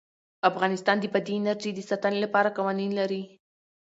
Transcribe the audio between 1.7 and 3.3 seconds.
د ساتنې لپاره قوانین لري.